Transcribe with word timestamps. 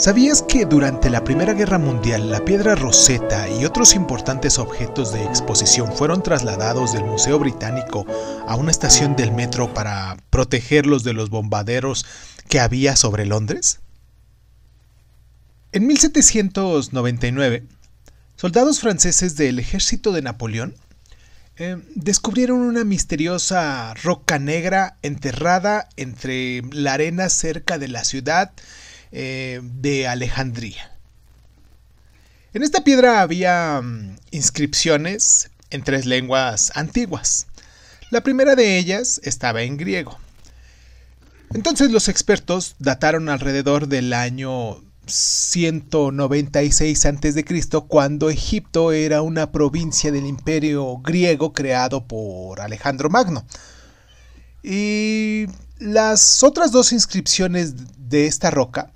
¿Sabías 0.00 0.40
que 0.40 0.64
durante 0.64 1.10
la 1.10 1.24
Primera 1.24 1.52
Guerra 1.52 1.76
Mundial 1.76 2.30
la 2.30 2.42
piedra 2.42 2.74
Rosetta 2.74 3.50
y 3.50 3.66
otros 3.66 3.94
importantes 3.94 4.58
objetos 4.58 5.12
de 5.12 5.22
exposición 5.22 5.92
fueron 5.94 6.22
trasladados 6.22 6.94
del 6.94 7.04
Museo 7.04 7.38
Británico 7.38 8.06
a 8.48 8.56
una 8.56 8.70
estación 8.70 9.14
del 9.14 9.30
metro 9.30 9.74
para 9.74 10.16
protegerlos 10.30 11.04
de 11.04 11.12
los 11.12 11.28
bombarderos 11.28 12.06
que 12.48 12.60
había 12.60 12.96
sobre 12.96 13.26
Londres? 13.26 13.80
En 15.72 15.86
1799, 15.86 17.64
soldados 18.36 18.80
franceses 18.80 19.36
del 19.36 19.58
ejército 19.58 20.12
de 20.12 20.22
Napoleón 20.22 20.76
eh, 21.58 21.76
descubrieron 21.94 22.60
una 22.60 22.84
misteriosa 22.84 23.92
roca 24.02 24.38
negra 24.38 24.96
enterrada 25.02 25.90
entre 25.98 26.62
la 26.72 26.94
arena 26.94 27.28
cerca 27.28 27.76
de 27.76 27.88
la 27.88 28.02
ciudad 28.04 28.52
eh, 29.12 29.60
de 29.62 30.06
Alejandría. 30.06 30.92
En 32.52 32.62
esta 32.62 32.82
piedra 32.82 33.22
había 33.22 33.80
mm, 33.80 34.16
inscripciones 34.30 35.50
en 35.70 35.82
tres 35.82 36.06
lenguas 36.06 36.72
antiguas. 36.74 37.46
La 38.10 38.22
primera 38.22 38.56
de 38.56 38.78
ellas 38.78 39.20
estaba 39.22 39.62
en 39.62 39.76
griego. 39.76 40.18
Entonces 41.52 41.90
los 41.90 42.08
expertos 42.08 42.76
dataron 42.78 43.28
alrededor 43.28 43.88
del 43.88 44.12
año 44.12 44.82
196 45.06 47.06
a.C., 47.06 47.44
cuando 47.88 48.30
Egipto 48.30 48.92
era 48.92 49.22
una 49.22 49.50
provincia 49.50 50.12
del 50.12 50.26
imperio 50.26 50.98
griego 50.98 51.52
creado 51.52 52.06
por 52.06 52.60
Alejandro 52.60 53.10
Magno. 53.10 53.44
Y 54.62 55.46
las 55.78 56.42
otras 56.42 56.70
dos 56.70 56.92
inscripciones 56.92 57.74
de 58.08 58.26
esta 58.26 58.50
roca 58.50 58.92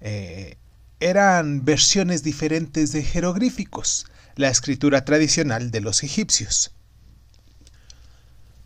eh, 0.00 0.56
eran 1.00 1.64
versiones 1.64 2.22
diferentes 2.22 2.92
de 2.92 3.02
jeroglíficos, 3.02 4.06
la 4.36 4.48
escritura 4.48 5.04
tradicional 5.04 5.70
de 5.70 5.80
los 5.80 6.02
egipcios. 6.02 6.72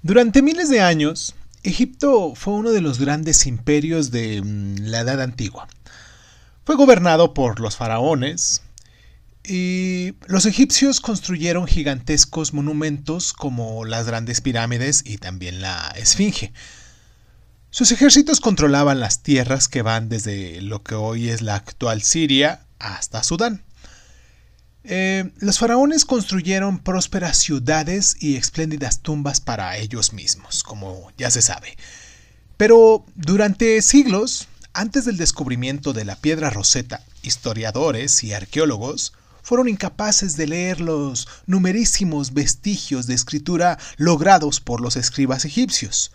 Durante 0.02 0.42
miles 0.42 0.68
de 0.68 0.80
años, 0.80 1.34
Egipto 1.62 2.34
fue 2.34 2.54
uno 2.54 2.70
de 2.70 2.80
los 2.80 2.98
grandes 2.98 3.46
imperios 3.46 4.10
de 4.10 4.42
mm, 4.42 4.76
la 4.80 5.00
Edad 5.00 5.20
Antigua. 5.20 5.68
Fue 6.64 6.74
gobernado 6.76 7.34
por 7.34 7.60
los 7.60 7.76
faraones 7.76 8.62
y 9.44 10.14
los 10.26 10.46
egipcios 10.46 11.00
construyeron 11.00 11.66
gigantescos 11.66 12.52
monumentos 12.52 13.32
como 13.32 13.84
las 13.84 14.06
grandes 14.06 14.40
pirámides 14.40 15.02
y 15.04 15.18
también 15.18 15.60
la 15.60 15.92
Esfinge. 15.96 16.52
Sus 17.74 17.90
ejércitos 17.90 18.40
controlaban 18.40 19.00
las 19.00 19.22
tierras 19.22 19.66
que 19.66 19.80
van 19.80 20.10
desde 20.10 20.60
lo 20.60 20.82
que 20.82 20.94
hoy 20.94 21.30
es 21.30 21.40
la 21.40 21.54
actual 21.54 22.02
Siria 22.02 22.66
hasta 22.78 23.22
Sudán. 23.22 23.64
Eh, 24.84 25.30
los 25.38 25.58
faraones 25.58 26.04
construyeron 26.04 26.80
prósperas 26.80 27.38
ciudades 27.38 28.16
y 28.20 28.36
espléndidas 28.36 29.00
tumbas 29.00 29.40
para 29.40 29.78
ellos 29.78 30.12
mismos, 30.12 30.62
como 30.62 31.10
ya 31.16 31.30
se 31.30 31.40
sabe. 31.40 31.78
Pero 32.58 33.06
durante 33.14 33.80
siglos, 33.80 34.48
antes 34.74 35.06
del 35.06 35.16
descubrimiento 35.16 35.94
de 35.94 36.04
la 36.04 36.16
piedra 36.16 36.50
roseta, 36.50 37.00
historiadores 37.22 38.22
y 38.22 38.34
arqueólogos 38.34 39.14
fueron 39.40 39.70
incapaces 39.70 40.36
de 40.36 40.46
leer 40.46 40.82
los 40.82 41.26
numerísimos 41.46 42.34
vestigios 42.34 43.06
de 43.06 43.14
escritura 43.14 43.78
logrados 43.96 44.60
por 44.60 44.82
los 44.82 44.96
escribas 44.96 45.46
egipcios. 45.46 46.12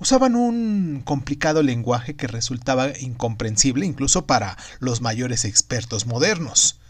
Usaban 0.00 0.34
un 0.34 1.02
complicado 1.04 1.62
lenguaje 1.62 2.16
que 2.16 2.26
resultaba 2.26 2.88
incomprensible 2.98 3.84
incluso 3.84 4.26
para 4.26 4.56
los 4.78 5.02
mayores 5.02 5.44
expertos 5.44 6.06
modernos. 6.06 6.80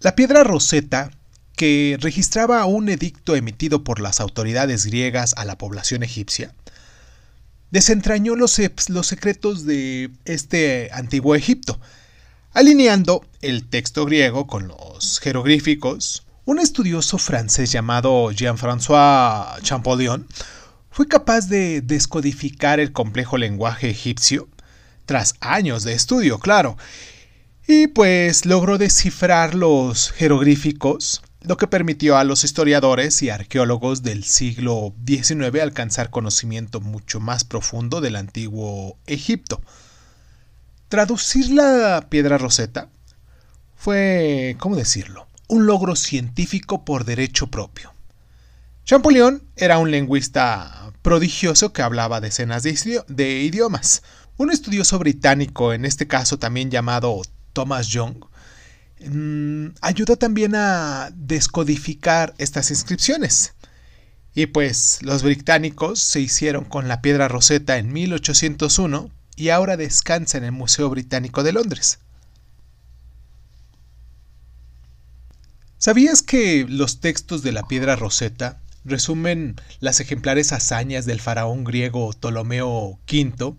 La 0.00 0.14
piedra 0.14 0.44
roseta, 0.44 1.10
que 1.56 1.96
registraba 1.98 2.64
un 2.66 2.90
edicto 2.90 3.36
emitido 3.36 3.84
por 3.84 4.00
las 4.00 4.20
autoridades 4.20 4.84
griegas 4.84 5.34
a 5.38 5.46
la 5.46 5.56
población 5.56 6.02
egipcia, 6.02 6.54
desentrañó 7.70 8.36
los, 8.36 8.60
los 8.88 9.06
secretos 9.06 9.64
de 9.64 10.10
este 10.26 10.90
antiguo 10.92 11.34
Egipto, 11.34 11.80
alineando 12.52 13.24
el 13.40 13.66
texto 13.66 14.04
griego 14.04 14.46
con 14.46 14.68
los 14.68 15.20
jeroglíficos. 15.20 16.26
Un 16.44 16.58
estudioso 16.58 17.16
francés 17.16 17.72
llamado 17.72 18.30
Jean-François 18.30 19.58
Champollion 19.62 20.26
fue 20.92 21.08
capaz 21.08 21.48
de 21.48 21.80
descodificar 21.80 22.78
el 22.78 22.92
complejo 22.92 23.38
lenguaje 23.38 23.88
egipcio, 23.88 24.48
tras 25.06 25.34
años 25.40 25.84
de 25.84 25.94
estudio, 25.94 26.38
claro, 26.38 26.76
y 27.66 27.86
pues 27.86 28.44
logró 28.44 28.76
descifrar 28.76 29.54
los 29.54 30.12
jeroglíficos, 30.12 31.22
lo 31.40 31.56
que 31.56 31.66
permitió 31.66 32.18
a 32.18 32.24
los 32.24 32.44
historiadores 32.44 33.22
y 33.22 33.30
arqueólogos 33.30 34.02
del 34.02 34.22
siglo 34.24 34.94
XIX 35.06 35.62
alcanzar 35.62 36.10
conocimiento 36.10 36.80
mucho 36.80 37.20
más 37.20 37.44
profundo 37.44 38.00
del 38.02 38.16
antiguo 38.16 38.98
Egipto. 39.06 39.62
Traducir 40.88 41.50
la 41.50 42.06
piedra 42.10 42.36
roseta 42.36 42.90
fue, 43.74 44.56
¿cómo 44.58 44.76
decirlo?, 44.76 45.26
un 45.48 45.66
logro 45.66 45.96
científico 45.96 46.84
por 46.84 47.04
derecho 47.04 47.48
propio. 47.48 47.92
Champollion 48.84 49.44
era 49.54 49.78
un 49.78 49.90
lingüista 49.90 50.81
prodigioso 51.02 51.72
que 51.72 51.82
hablaba 51.82 52.20
decenas 52.20 52.62
de, 52.62 53.40
idiomas. 53.40 54.02
Un 54.36 54.50
estudioso 54.50 54.98
británico, 54.98 55.72
en 55.72 55.84
este 55.84 56.06
caso 56.06 56.38
también 56.38 56.70
llamado 56.70 57.20
Thomas 57.52 57.88
Young, 57.88 58.24
mm, 59.00 59.66
ayudó 59.80 60.16
también 60.16 60.54
a 60.54 61.10
descodificar 61.14 62.34
estas 62.38 62.70
inscripciones. 62.70 63.54
Y 64.34 64.46
pues 64.46 65.00
los 65.02 65.22
británicos 65.22 66.00
se 66.00 66.20
hicieron 66.20 66.64
con 66.64 66.88
la 66.88 67.02
piedra 67.02 67.28
roseta 67.28 67.76
en 67.76 67.92
1801 67.92 69.10
y 69.36 69.50
ahora 69.50 69.76
descansa 69.76 70.38
en 70.38 70.44
el 70.44 70.52
Museo 70.52 70.88
Británico 70.88 71.42
de 71.42 71.52
Londres. 71.52 71.98
¿Sabías 75.76 76.22
que 76.22 76.64
los 76.68 77.00
textos 77.00 77.42
de 77.42 77.52
la 77.52 77.64
piedra 77.64 77.96
roseta 77.96 78.60
resumen 78.84 79.56
las 79.80 80.00
ejemplares 80.00 80.52
hazañas 80.52 81.06
del 81.06 81.20
faraón 81.20 81.64
griego 81.64 82.12
Ptolomeo 82.12 82.98
V, 83.10 83.54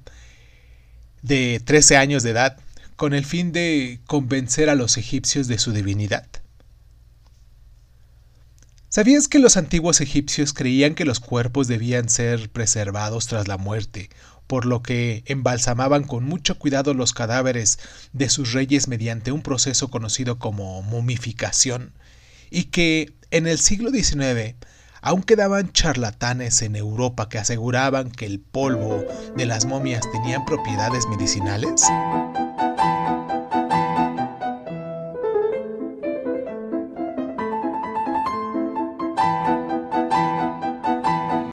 de 1.22 1.62
13 1.64 1.98
años 1.98 2.24
de 2.24 2.32
edad, 2.32 2.58
con 2.96 3.14
el 3.14 3.26
fin 3.26 3.52
de 3.52 4.00
convencer 4.06 4.70
a 4.70 4.76
los 4.76 4.98
egipcios 4.98 5.48
de 5.48 5.58
su 5.58 5.72
divinidad. 5.72 6.28
¿Sabías 8.90 9.28
que 9.28 9.40
los 9.40 9.58
antiguos 9.58 10.02
egipcios 10.02 10.54
creían 10.54 10.94
que 10.94 11.06
los 11.06 11.20
cuerpos 11.20 11.68
debían 11.68 12.10
ser 12.10 12.52
preservados 12.52 13.26
tras 13.26 13.48
la 13.48 13.58
muerte, 13.58 14.10
por 14.46 14.66
lo 14.66 14.84
que 14.84 15.24
embalsamaban 15.26 16.04
con 16.04 16.24
mucho 16.26 16.60
cuidado 16.60 16.94
los 16.94 17.12
cadáveres 17.12 17.80
de 18.12 18.30
sus 18.30 18.54
reyes 18.54 18.88
mediante 18.88 19.32
un 19.32 19.42
proceso 19.42 19.90
conocido 19.90 20.38
como 20.38 20.84
momificación, 20.84 21.94
y 22.52 22.66
que 22.66 23.14
en 23.32 23.48
el 23.48 23.58
siglo 23.58 23.90
XIX 23.90 24.56
Aún 25.06 25.22
quedaban 25.22 25.70
charlatanes 25.74 26.62
en 26.62 26.78
Europa 26.78 27.28
que 27.28 27.38
aseguraban 27.38 28.10
que 28.10 28.26
el 28.26 28.40
polvo 28.40 29.04
de 29.36 29.46
las 29.46 29.66
momias 29.66 30.10
tenían 30.14 30.46
propiedades 30.46 31.06
medicinales. 31.08 31.84